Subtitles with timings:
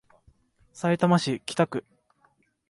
[0.73, 1.85] さいたま市北区